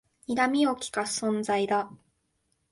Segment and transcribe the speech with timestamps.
[0.25, 1.91] にらみをきかす存在だ